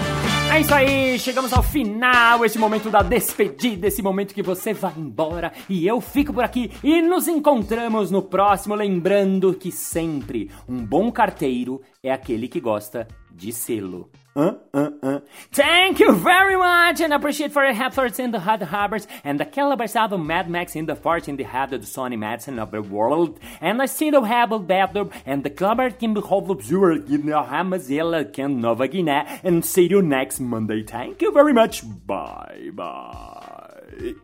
É 0.53 0.59
isso 0.59 0.71
aí, 0.71 1.17
chegamos 1.17 1.51
ao 1.51 1.63
final, 1.63 2.45
esse 2.45 2.59
momento 2.59 2.87
da 2.91 3.01
despedida, 3.01 3.87
esse 3.87 4.03
momento 4.03 4.35
que 4.35 4.43
você 4.43 4.71
vai 4.71 4.93
embora 4.95 5.51
e 5.67 5.87
eu 5.87 5.99
fico 5.99 6.31
por 6.31 6.43
aqui 6.43 6.71
e 6.83 7.01
nos 7.01 7.27
encontramos 7.27 8.11
no 8.11 8.21
próximo, 8.21 8.75
lembrando 8.75 9.55
que 9.55 9.71
sempre 9.71 10.51
um 10.69 10.85
bom 10.85 11.11
carteiro 11.11 11.81
é 12.03 12.11
aquele 12.11 12.47
que 12.47 12.59
gosta 12.59 13.07
de 13.33 13.51
selo. 13.51 14.11
Uh, 14.35 14.53
uh, 14.73 14.89
uh. 15.03 15.19
Thank 15.51 15.99
you 15.99 16.11
very 16.13 16.55
much 16.57 17.01
and 17.01 17.13
appreciate 17.13 17.51
for 17.51 17.63
your 17.63 17.79
efforts 17.79 18.17
in 18.17 18.31
the 18.31 18.39
hot 18.39 18.63
harbors 18.63 19.07
and 19.23 19.39
the 19.39 19.45
calibers 19.45 19.95
of 19.95 20.19
Mad 20.19 20.49
Max 20.49 20.75
in 20.75 20.87
the 20.87 20.95
fort 20.95 21.27
in 21.27 21.35
the 21.37 21.43
head 21.43 21.71
of 21.71 21.81
the 21.81 21.87
Sony 21.87 22.17
medicine 22.17 22.57
of 22.57 22.71
the 22.71 22.81
world 22.81 23.39
and 23.61 23.79
I 23.79 23.85
see 23.85 24.09
the 24.09 24.21
Habel 24.21 24.65
bathroom 24.65 25.11
and 25.27 25.43
the 25.43 25.51
clubber 25.51 25.91
can 25.91 26.15
behold 26.15 26.49
observer 26.49 26.93
in 26.93 27.27
the 27.27 27.43
Hamazilla 27.43 28.33
can 28.33 28.59
Nova 28.59 28.87
Guinea 28.87 29.23
and 29.43 29.63
see 29.63 29.87
you 29.87 30.01
next 30.01 30.39
Monday. 30.39 30.81
Thank 30.81 31.21
you 31.21 31.31
very 31.31 31.53
much. 31.53 31.83
Bye 31.83 32.71
bye. 32.73 34.15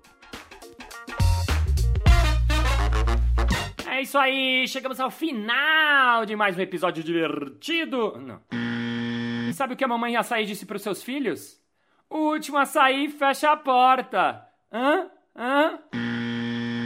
É 3.86 4.02
isso 4.02 4.18
aí, 4.18 4.66
chegamos 4.68 5.00
ao 5.00 5.12
final 5.12 6.26
de 6.26 6.36
mais 6.36 6.58
um 6.58 6.62
episódio 6.62 7.04
divertido. 7.04 8.18
Não. 8.18 8.69
Sabe 9.60 9.74
o 9.74 9.76
que 9.76 9.84
a 9.84 9.90
mamãe 9.90 10.16
açaí 10.16 10.46
disse 10.46 10.66
para 10.66 10.78
os 10.78 10.82
seus 10.82 11.04
filhos? 11.04 11.62
O 12.10 12.32
último 12.32 12.58
açaí 12.58 13.10
fecha 13.10 13.52
a 13.52 13.58
porta. 13.58 14.48
Hã? 14.72 15.12
Hã? 15.36 15.80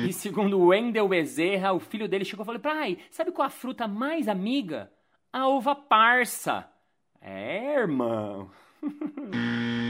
E 0.10 0.12
segundo 0.12 0.60
Wendel 0.60 1.08
Bezerra, 1.08 1.72
o 1.72 1.80
filho 1.80 2.08
dele 2.08 2.26
chegou 2.26 2.44
e 2.44 2.48
falou: 2.48 2.60
Pai, 2.60 2.98
sabe 3.12 3.32
qual 3.32 3.46
a 3.46 3.52
fruta 3.52 3.88
mais 3.88 4.28
amiga? 4.28 4.92
A 5.32 5.48
uva 5.48 5.76
parça. 5.76 6.68
É, 7.22 7.76
irmão. 7.76 8.50